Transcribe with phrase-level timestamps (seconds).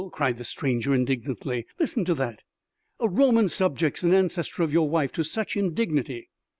[0.11, 1.63] cried the stranger indignantly.
[1.77, 2.41] "Listen to that!...
[2.99, 6.29] A Roman subjects an ancestor of your wife to such indignity!"